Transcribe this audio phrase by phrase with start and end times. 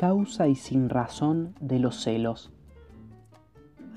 [0.00, 2.50] causa y sin razón de los celos.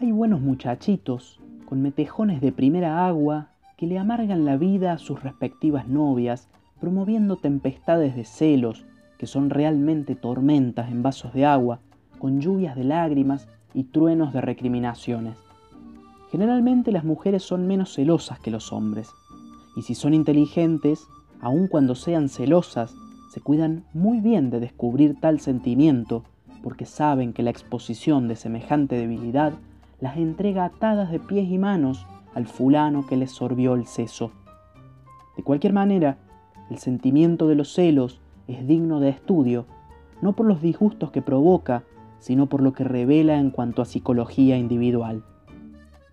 [0.01, 5.23] Hay buenos muchachitos, con metejones de primera agua, que le amargan la vida a sus
[5.23, 6.49] respectivas novias,
[6.81, 8.85] promoviendo tempestades de celos,
[9.17, 11.79] que son realmente tormentas en vasos de agua,
[12.19, 15.37] con lluvias de lágrimas y truenos de recriminaciones.
[16.33, 19.09] Generalmente las mujeres son menos celosas que los hombres,
[19.77, 21.07] y si son inteligentes,
[21.39, 22.93] aun cuando sean celosas,
[23.33, 26.23] se cuidan muy bien de descubrir tal sentimiento,
[26.61, 29.53] porque saben que la exposición de semejante debilidad
[29.99, 34.33] las entrega atadas de pies y manos al fulano que les sorbió el seso.
[35.35, 36.19] De cualquier manera,
[36.69, 39.65] el sentimiento de los celos es digno de estudio,
[40.21, 41.85] no por los disgustos que provoca,
[42.19, 45.23] sino por lo que revela en cuanto a psicología individual.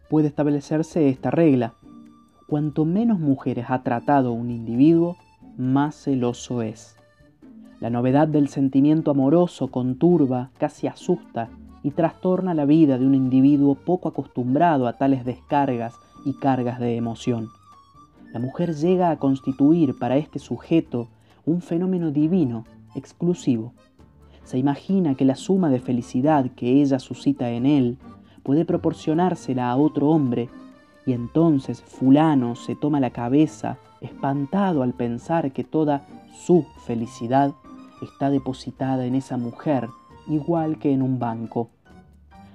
[0.09, 1.75] Puede establecerse esta regla.
[2.47, 5.19] Cuanto menos mujeres ha tratado un individuo,
[5.59, 6.97] más celoso es.
[7.81, 11.49] La novedad del sentimiento amoroso conturba, casi asusta
[11.83, 15.95] y trastorna la vida de un individuo poco acostumbrado a tales descargas
[16.27, 17.49] y cargas de emoción.
[18.35, 21.09] La mujer llega a constituir para este sujeto
[21.47, 23.73] un fenómeno divino, exclusivo.
[24.45, 27.97] Se imagina que la suma de felicidad que ella suscita en él
[28.43, 30.51] puede proporcionársela a otro hombre,
[31.07, 37.55] y entonces fulano se toma la cabeza, espantado al pensar que toda su felicidad
[38.03, 39.89] está depositada en esa mujer
[40.29, 41.71] igual que en un banco.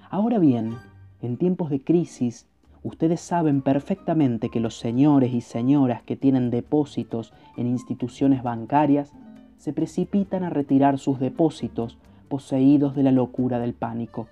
[0.10, 0.76] Ahora bien,
[1.22, 2.48] en tiempos de crisis,
[2.84, 9.12] ustedes saben perfectamente que los señores y señoras que tienen depósitos en instituciones bancarias
[9.58, 11.98] se precipitan a retirar sus depósitos
[12.30, 14.28] poseídos de la locura del pánico.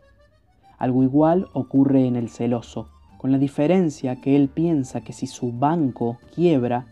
[0.78, 5.52] Algo igual ocurre en el celoso, con la diferencia que él piensa que si su
[5.52, 6.88] banco quiebra,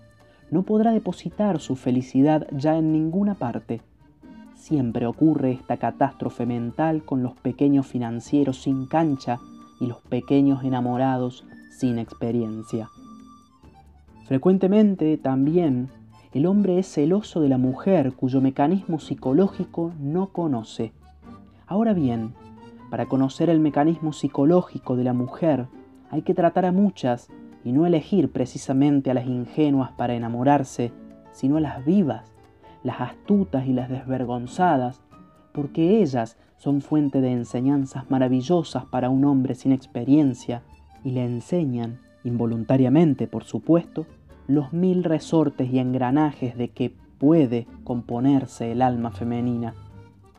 [0.49, 3.81] no podrá depositar su felicidad ya en ninguna parte
[4.61, 9.39] Siempre ocurre esta catástrofe mental con los pequeños financieros sin cancha
[9.79, 12.91] y los pequeños enamorados sin experiencia.
[14.27, 15.89] Frecuentemente también
[16.31, 20.93] el hombre es celoso de la mujer cuyo mecanismo psicológico no conoce.
[21.65, 22.35] Ahora bien,
[22.91, 25.65] para conocer el mecanismo psicológico de la mujer
[26.11, 27.29] hay que tratar a muchas
[27.65, 30.91] y no elegir precisamente a las ingenuas para enamorarse,
[31.31, 32.31] sino a las vivas
[32.83, 35.01] las astutas y las desvergonzadas,
[35.53, 40.63] porque ellas son fuente de enseñanzas maravillosas para un hombre sin experiencia
[41.03, 44.05] y le enseñan, involuntariamente por supuesto,
[44.47, 49.75] los mil resortes y engranajes de que puede componerse el alma femenina.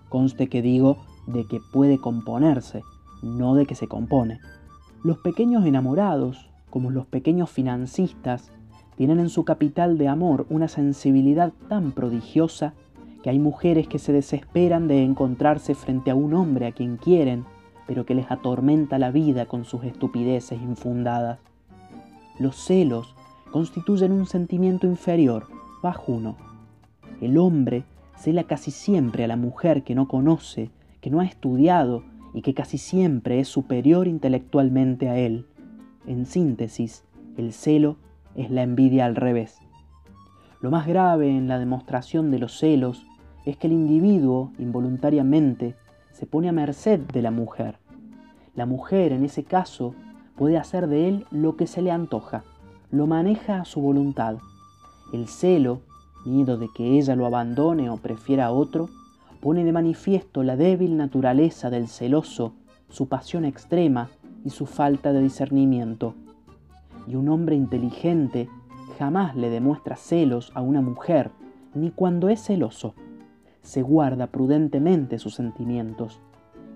[0.09, 2.83] Conste que digo de que puede componerse,
[3.23, 4.41] no de que se compone.
[5.03, 8.53] Los pequeños enamorados, como los pequeños financistas,
[8.97, 12.75] tienen en su capital de amor una sensibilidad tan prodigiosa
[13.23, 17.45] que hay mujeres que se desesperan de encontrarse frente a un hombre a quien quieren,
[17.87, 21.39] pero que les atormenta la vida con sus estupideces infundadas.
[22.39, 23.15] Los celos
[23.51, 25.47] constituyen un sentimiento inferior,
[25.83, 26.37] bajuno.
[27.21, 27.85] El hombre
[28.17, 30.71] cela casi siempre a la mujer que no conoce,
[31.01, 32.05] que no ha estudiado
[32.35, 35.47] y que casi siempre es superior intelectualmente a él.
[36.07, 37.05] En síntesis,
[37.37, 37.97] el celo
[38.35, 39.59] es la envidia al revés.
[40.61, 43.05] Lo más grave en la demostración de los celos
[43.45, 45.75] es que el individuo involuntariamente
[46.13, 47.79] se pone a merced de la mujer.
[48.55, 49.95] La mujer en ese caso
[50.37, 52.45] puede hacer de él lo que se le antoja,
[52.91, 54.37] lo maneja a su voluntad.
[55.13, 55.81] El celo,
[56.25, 58.89] miedo de que ella lo abandone o prefiera a otro,
[59.41, 62.55] pone de manifiesto la débil naturaleza del celoso,
[62.89, 64.11] su pasión extrema
[64.45, 66.15] y su falta de discernimiento
[67.07, 68.49] y un hombre inteligente
[68.99, 71.31] jamás le demuestra celos a una mujer,
[71.75, 72.95] ni cuando es celoso.
[73.63, 76.21] Se guarda prudentemente sus sentimientos,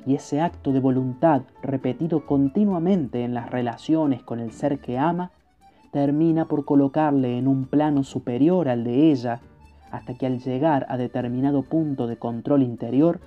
[0.07, 5.33] y ese acto de voluntad repetido continuamente en las relaciones con el ser que ama,
[5.93, 9.41] termina por colocarle en un plano superior al de ella,
[9.91, 13.21] hasta que al llegar a determinado punto de control interior,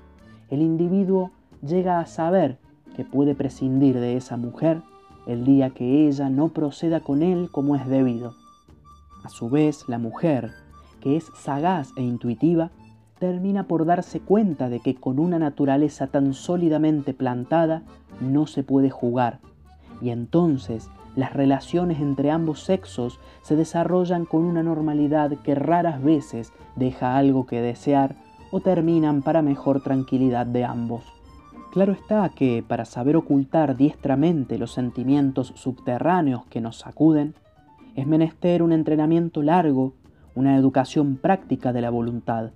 [0.50, 1.32] el individuo
[1.62, 2.58] llega a saber
[2.96, 4.82] que puede prescindir de esa mujer
[5.30, 8.34] el día que ella no proceda con él como es debido.
[9.24, 10.54] A su vez, la mujer,
[11.02, 12.72] que es sagaz e intuitiva,
[13.20, 17.84] termina por darse cuenta de que con una naturaleza tan sólidamente plantada
[18.20, 19.40] no se puede jugar,
[20.02, 26.54] y entonces las relaciones entre ambos sexos se desarrollan con una normalidad que raras veces
[26.76, 28.16] deja algo que desear
[28.50, 31.19] o terminan para mejor tranquilidad de ambos.
[31.72, 37.36] Claro está que para saber ocultar diestramente los sentimientos subterráneos que nos sacuden,
[37.96, 39.94] es menester un entrenamiento largo,
[40.34, 42.52] una educación práctica de la voluntad.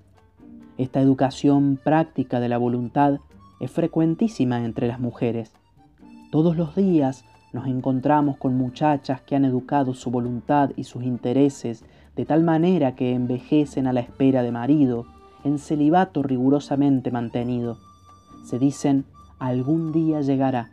[0.80, 3.19] Esta educación práctica de la voluntad
[3.60, 5.54] es frecuentísima entre las mujeres.
[6.31, 11.86] Todos los días nos encontramos con muchachas que han educado su voluntad y sus intereses
[12.16, 15.06] de tal manera que envejecen a la espera de marido,
[15.44, 17.77] en celibato rigurosamente mantenido.
[18.44, 19.06] Se dicen,
[19.40, 20.72] algún día llegará.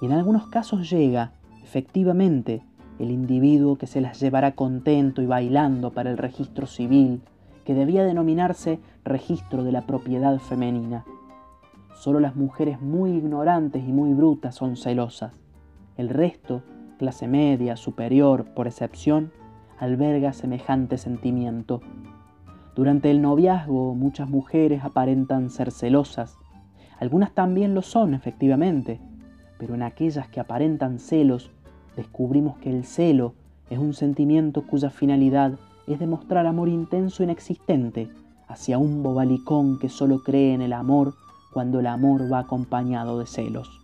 [0.00, 2.62] Y en algunos casos llega, efectivamente,
[2.98, 7.20] el individuo que se las llevará contento y bailando para el registro civil,
[7.64, 11.04] que debía denominarse registro de la propiedad femenina.
[11.94, 15.32] Solo las mujeres muy ignorantes y muy brutas son celosas.
[15.96, 16.62] El resto,
[16.98, 19.32] clase media, superior, por excepción,
[19.78, 21.80] alberga semejante sentimiento.
[22.74, 26.38] Durante el noviazgo muchas mujeres aparentan ser celosas.
[26.98, 29.00] Algunas también lo son, efectivamente,
[29.58, 31.50] pero en aquellas que aparentan celos
[31.96, 33.34] descubrimos que el celo
[33.70, 35.52] es un sentimiento cuya finalidad
[35.86, 38.08] es demostrar amor intenso e inexistente
[38.48, 41.14] hacia un bobalicón que solo cree en el amor
[41.52, 43.80] cuando el amor va acompañado de celos.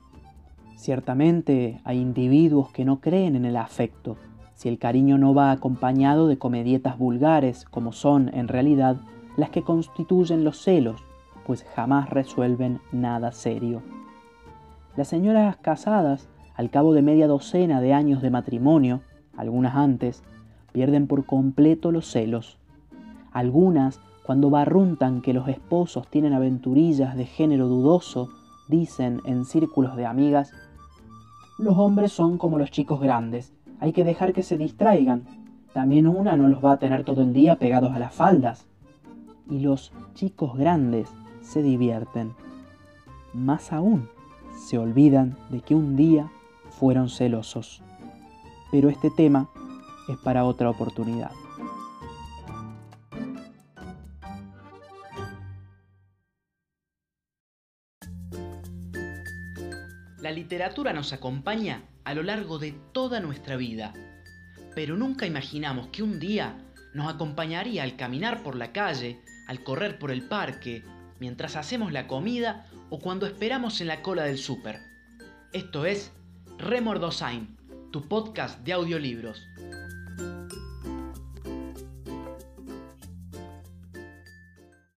[0.77, 4.17] Ciertamente hay individuos que no creen en el afecto,
[4.55, 8.97] si el cariño no va acompañado de comedietas vulgares, como son en realidad
[9.37, 11.03] las que constituyen los celos,
[11.47, 13.83] pues jamás resuelven nada serio.
[14.97, 19.01] Las señoras casadas al cabo de media docena de años de matrimonio,
[19.37, 20.23] algunas antes,
[20.73, 22.59] pierden por completo los celos.
[23.33, 28.29] Algunas, cuando barruntan que los esposos tienen aventurillas de género dudoso,
[28.69, 30.53] dicen en círculos de amigas,
[31.59, 33.53] los hombres son como los chicos grandes,
[33.83, 35.25] hay que dejar que se distraigan.
[35.73, 38.69] También una no los va a tener todo el día pegados a las faldas.
[39.51, 41.13] Y los chicos grandes
[41.43, 42.35] se divierten.
[43.33, 44.09] Más aún,
[44.59, 46.31] se olvidan de que un día
[46.79, 47.83] fueron celosos.
[48.71, 49.49] Pero este tema
[50.09, 51.31] es para otra oportunidad.
[60.21, 63.93] La literatura nos acompaña a lo largo de toda nuestra vida,
[64.75, 66.57] pero nunca imaginamos que un día
[66.95, 70.85] nos acompañaría al caminar por la calle, al correr por el parque,
[71.23, 74.81] mientras hacemos la comida o cuando esperamos en la cola del súper.
[75.53, 76.11] Esto es
[76.59, 77.57] Remordosain,
[77.93, 79.41] tu podcast de audiolibros.